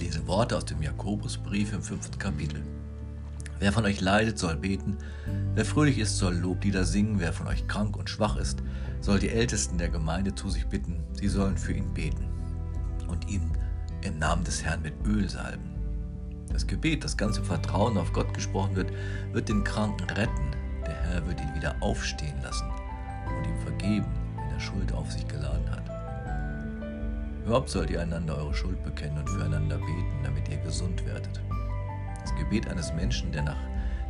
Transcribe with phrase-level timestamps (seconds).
[0.00, 2.62] Diese Worte aus dem Jakobusbrief im fünften Kapitel.
[3.58, 4.98] Wer von euch leidet, soll beten.
[5.54, 7.18] Wer fröhlich ist, soll Loblieder singen.
[7.18, 8.62] Wer von euch krank und schwach ist,
[9.00, 11.02] soll die Ältesten der Gemeinde zu sich bitten.
[11.14, 12.26] Sie sollen für ihn beten
[13.08, 13.50] und ihn
[14.02, 15.70] im Namen des Herrn mit Öl salben.
[16.52, 18.92] Das Gebet, das ganze Vertrauen auf Gott gesprochen wird,
[19.32, 20.50] wird den Kranken retten.
[20.86, 22.68] Der Herr wird ihn wieder aufstehen lassen
[23.26, 24.06] und ihm vergeben,
[24.56, 25.82] wenn er Schuld auf sich geladen hat.
[27.44, 31.40] Überhaupt sollt ihr einander eure Schuld bekennen und füreinander beten, damit ihr gesund werdet.
[32.22, 33.58] Das Gebet eines Menschen, der nach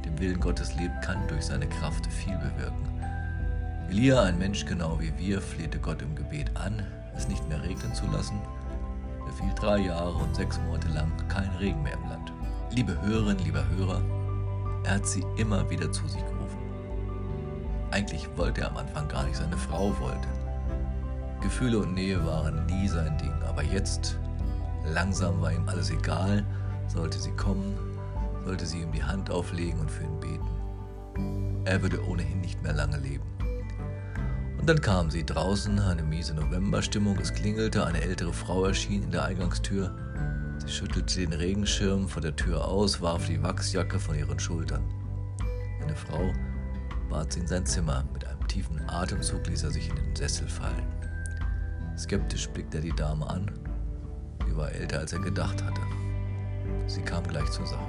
[0.05, 2.89] dem Willen Gottes lebt, kann durch seine Kraft viel bewirken.
[3.91, 6.83] Elia, ein Mensch genau wie wir, flehte Gott im Gebet an,
[7.17, 8.41] es nicht mehr regnen zu lassen.
[9.27, 12.33] Er fiel drei Jahre und sechs Monate lang kein Regen mehr im Land.
[12.71, 14.01] Liebe Hörerinnen, lieber Hörer,
[14.85, 16.59] er hat sie immer wieder zu sich gerufen.
[17.91, 20.36] Eigentlich wollte er am Anfang gar nicht, seine Frau wollte.
[21.41, 24.19] Gefühle und Nähe waren nie sein Ding, aber jetzt,
[24.93, 26.45] langsam war ihm alles egal,
[26.89, 27.75] sollte sie kommen,
[28.45, 31.63] sollte sie ihm die Hand auflegen und für ihn beten.
[31.65, 33.25] Er würde ohnehin nicht mehr lange leben.
[34.59, 39.11] Und dann kam sie draußen, eine miese Novemberstimmung, es klingelte, eine ältere Frau erschien in
[39.11, 39.95] der Eingangstür.
[40.59, 44.83] Sie schüttelte den Regenschirm vor der Tür aus, warf die Wachsjacke von ihren Schultern.
[45.83, 46.33] Eine Frau
[47.09, 48.05] bat sie in sein Zimmer.
[48.13, 50.87] Mit einem tiefen Atemzug ließ er sich in den Sessel fallen.
[51.99, 53.51] Skeptisch blickte er die Dame an.
[54.47, 55.81] Sie war älter, als er gedacht hatte.
[56.87, 57.87] Sie kam gleich zur Sache.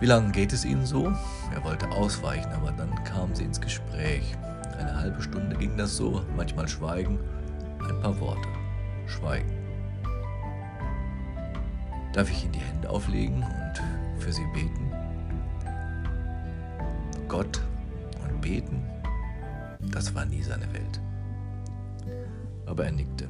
[0.00, 1.12] Wie lange geht es Ihnen so?
[1.54, 4.34] Er wollte ausweichen, aber dann kamen sie ins Gespräch.
[4.78, 7.18] Eine halbe Stunde ging das so, manchmal Schweigen,
[7.86, 8.48] ein paar Worte.
[9.06, 9.50] Schweigen.
[12.12, 14.90] Darf ich Ihnen die Hände auflegen und für Sie beten?
[17.28, 17.60] Gott
[18.22, 18.82] und beten,
[19.92, 21.00] das war nie seine Welt.
[22.70, 23.28] Aber er nickte.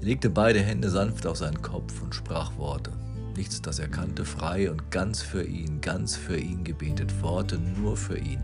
[0.00, 2.92] Sie legte beide Hände sanft auf seinen Kopf und sprach Worte
[3.38, 7.96] nichts, das er kannte, frei und ganz für ihn, ganz für ihn gebetet, Worte nur
[7.96, 8.42] für ihn.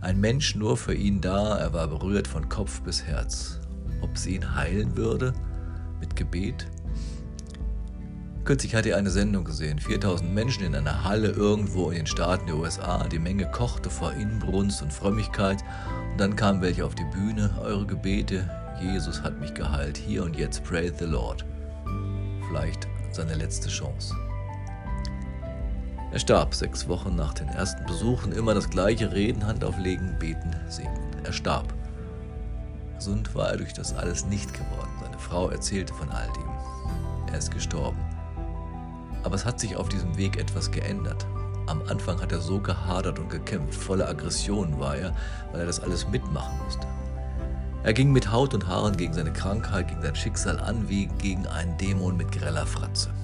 [0.00, 3.58] Ein Mensch nur für ihn da, er war berührt von Kopf bis Herz.
[4.02, 5.32] Ob sie ihn heilen würde
[5.98, 6.68] mit Gebet?
[8.44, 12.46] Kürzlich hatte er eine Sendung gesehen, 4000 Menschen in einer Halle irgendwo in den Staaten
[12.46, 15.64] der USA, die Menge kochte vor Inbrunst und Frömmigkeit
[16.12, 18.48] und dann kamen welche auf die Bühne, eure Gebete,
[18.80, 21.44] Jesus hat mich geheilt, hier und jetzt, praise the Lord.
[22.48, 24.14] Vielleicht seine letzte Chance.
[26.12, 30.54] Er starb sechs Wochen nach den ersten Besuchen, immer das gleiche Reden, Hand auflegen, beten,
[30.68, 31.10] segnen.
[31.24, 31.72] Er starb.
[32.96, 34.90] Gesund war er durch das alles nicht geworden.
[35.00, 37.32] Seine Frau erzählte von all dem.
[37.32, 37.98] Er ist gestorben.
[39.24, 41.26] Aber es hat sich auf diesem Weg etwas geändert.
[41.66, 45.12] Am Anfang hat er so gehadert und gekämpft, voller Aggression war er,
[45.50, 46.86] weil er das alles mitmachen musste.
[47.86, 51.46] Er ging mit Haut und Haaren gegen seine Krankheit, gegen sein Schicksal an, wie gegen
[51.46, 53.14] einen Dämon mit greller Fratze.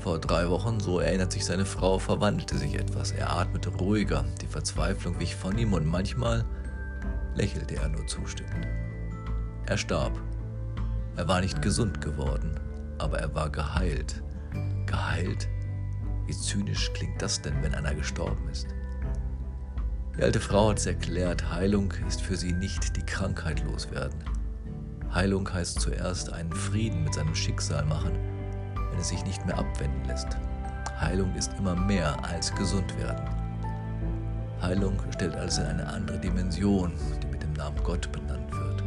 [0.00, 3.12] Vor drei Wochen, so erinnert sich seine Frau, verwandelte sich etwas.
[3.12, 6.44] Er atmete ruhiger, die Verzweiflung wich von ihm und manchmal
[7.34, 8.68] lächelte er nur zustimmend.
[9.64, 10.20] Er starb.
[11.16, 12.60] Er war nicht gesund geworden,
[12.98, 14.22] aber er war geheilt.
[14.84, 15.48] Geheilt?
[16.26, 18.66] Wie zynisch klingt das denn, wenn einer gestorben ist?
[20.16, 24.18] Die alte Frau hat es erklärt, Heilung ist für sie nicht die Krankheit loswerden.
[25.12, 28.12] Heilung heißt zuerst einen Frieden mit seinem Schicksal machen
[28.92, 30.28] wenn es sich nicht mehr abwenden lässt.
[31.00, 33.24] Heilung ist immer mehr als gesund werden.
[34.60, 38.84] Heilung stellt in eine andere Dimension, die mit dem Namen Gott benannt wird.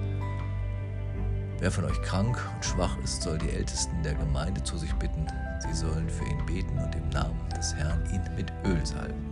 [1.60, 5.26] Wer von euch krank und schwach ist, soll die Ältesten der Gemeinde zu sich bitten.
[5.60, 9.26] Sie sollen für ihn beten und im Namen des Herrn ihn mit Öl salben.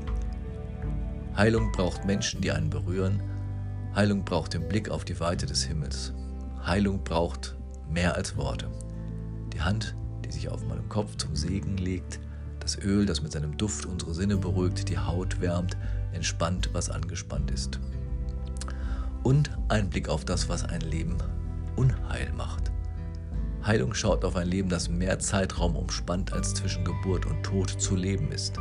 [1.35, 3.21] Heilung braucht Menschen, die einen berühren.
[3.95, 6.13] Heilung braucht den Blick auf die Weite des Himmels.
[6.65, 7.55] Heilung braucht
[7.89, 8.69] mehr als Worte.
[9.53, 9.95] Die Hand,
[10.33, 12.19] sich auf meinem Kopf zum Segen legt,
[12.59, 15.77] das Öl, das mit seinem Duft unsere Sinne beruhigt, die Haut wärmt,
[16.11, 17.79] entspannt, was angespannt ist.
[19.23, 21.17] Und ein Blick auf das, was ein Leben
[21.75, 22.71] unheil macht.
[23.65, 27.95] Heilung schaut auf ein Leben, das mehr Zeitraum umspannt, als zwischen Geburt und Tod zu
[27.95, 28.57] leben ist.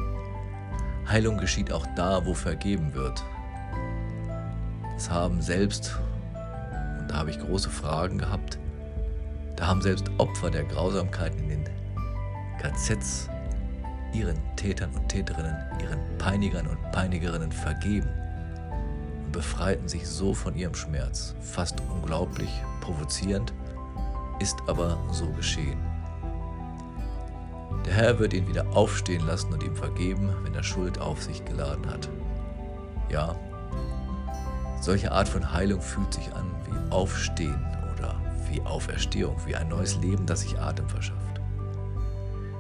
[1.09, 3.23] Heilung geschieht auch da, wo vergeben wird.
[4.97, 5.99] Es haben selbst,
[7.01, 8.59] und da habe ich große Fragen gehabt,
[9.57, 11.75] da haben selbst Opfer der Grausamkeiten in den
[12.61, 13.29] KZs
[14.13, 18.09] ihren Tätern und Täterinnen, ihren Peinigern und Peinigerinnen vergeben
[19.25, 21.35] und befreiten sich so von ihrem Schmerz.
[21.41, 22.51] Fast unglaublich,
[22.81, 23.53] provozierend,
[24.39, 25.92] ist aber so geschehen.
[27.87, 31.45] Der Herr wird ihn wieder aufstehen lassen und ihm vergeben, wenn er Schuld auf sich
[31.45, 32.09] geladen hat.
[33.11, 33.37] Ja,
[34.83, 37.65] Solche Art von Heilung fühlt sich an wie Aufstehen
[37.97, 38.21] oder
[38.51, 41.41] wie Auferstehung, wie ein neues Leben, das sich Atem verschafft.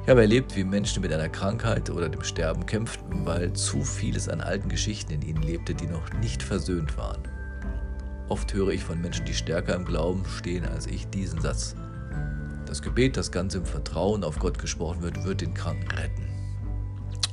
[0.05, 4.29] Ich habe erlebt, wie Menschen mit einer Krankheit oder dem Sterben kämpften, weil zu vieles
[4.29, 7.23] an alten Geschichten in ihnen lebte, die noch nicht versöhnt waren.
[8.29, 11.75] Oft höre ich von Menschen, die stärker im Glauben stehen als ich, diesen Satz.
[12.73, 16.27] Das Gebet, das ganz im Vertrauen auf Gott gesprochen wird, wird den Kranken retten.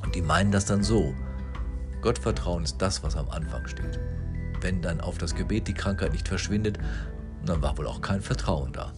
[0.02, 1.14] Und die meinen das dann so.
[2.02, 3.98] Gottvertrauen ist das, was am Anfang steht.
[4.60, 6.78] Wenn dann auf das Gebet die Krankheit nicht verschwindet,
[7.46, 8.92] dann war wohl auch kein Vertrauen da.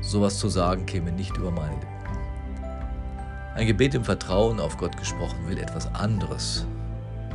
[0.00, 2.66] Sowas zu sagen käme nicht über meine Lippen.
[3.54, 6.66] Ein Gebet im Vertrauen auf Gott gesprochen will etwas anderes.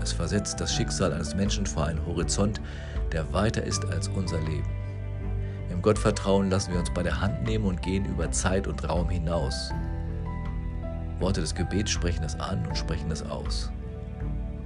[0.04, 2.60] Es versetzt das Schicksal eines Menschen vor einen Horizont,
[3.13, 4.81] der weiter ist als unser Leben.
[5.81, 9.72] Gottvertrauen lassen wir uns bei der Hand nehmen und gehen über Zeit und Raum hinaus.
[11.19, 13.72] Worte des Gebets sprechen es an und sprechen es aus.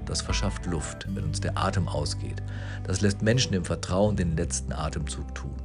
[0.05, 2.41] Das verschafft Luft, wenn uns der Atem ausgeht.
[2.83, 5.55] Das lässt Menschen im Vertrauen den letzten Atemzug tun.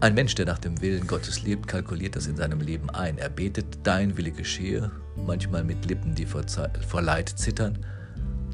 [0.00, 3.16] Ein Mensch, der nach dem Willen Gottes lebt, kalkuliert das in seinem Leben ein.
[3.18, 6.42] Er betet, dein Wille geschehe, manchmal mit Lippen, die vor,
[6.86, 7.78] vor Leid zittern.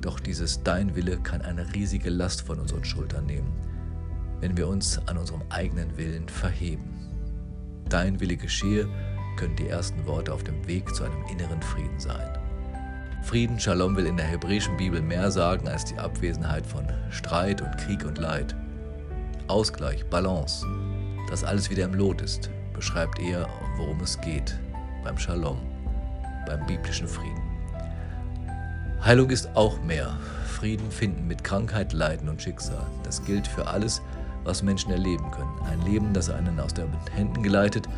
[0.01, 3.53] Doch dieses Dein Wille kann eine riesige Last von unseren Schultern nehmen,
[4.43, 6.93] wenn wir uns an unserem eigenen Willen verheben.
[7.89, 8.89] Dein Wille geschehe
[9.37, 12.29] können die ersten Worte auf dem Weg zu einem inneren Frieden sein.
[13.23, 17.79] Frieden, Shalom will in der hebräischen Bibel mehr sagen als die Abwesenheit von Streit und
[17.79, 18.57] Krieg und Leid.
[19.47, 20.67] Ausgleich, Balance,
[21.31, 24.59] dass alles wieder im Lot ist, beschreibt eher, worum es geht
[25.05, 25.59] beim Shalom,
[26.47, 27.43] beim biblischen Frieden.
[29.05, 30.19] Heilung ist auch mehr.
[30.47, 32.87] Frieden finden mit Krankheit, Leiden und Schicksal.
[33.05, 34.22] Das gilt für alles, was
[34.63, 35.59] Menschen erleben können.
[35.65, 37.89] Ein Leben, das einen aus den Händen geleitet,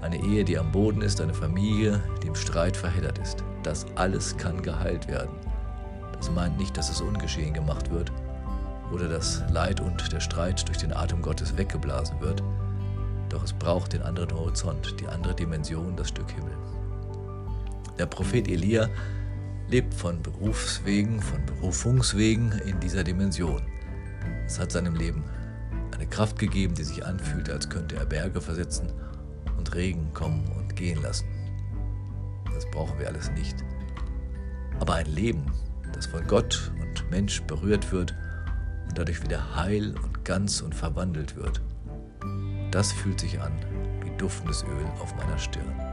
[0.00, 3.44] eine Ehe, die am Boden ist, eine Familie, die im Streit verheddert ist.
[3.62, 5.30] Das alles kann geheilt werden.
[6.16, 8.12] Das meint nicht, dass es ungeschehen gemacht wird
[8.92, 12.42] oder dass Leid und der Streit durch den Atem Gottes weggeblasen wird.
[13.28, 16.52] Doch es braucht den anderen Horizont, die andere Dimension, das Stück Himmel.
[17.98, 18.88] Der Prophet Elia
[19.68, 23.62] lebt von Berufswegen, von Berufungswegen in dieser Dimension.
[24.46, 25.24] Es hat seinem Leben
[25.94, 28.92] eine Kraft gegeben, die sich anfühlt, als könnte er Berge versetzen
[29.56, 31.26] und Regen kommen und gehen lassen.
[32.54, 33.56] Das brauchen wir alles nicht.
[34.80, 35.46] Aber ein Leben,
[35.92, 38.14] das von Gott und Mensch berührt wird
[38.88, 41.60] und dadurch wieder heil und ganz und verwandelt wird,
[42.70, 43.52] das fühlt sich an
[44.02, 45.91] wie duftendes Öl auf meiner Stirn.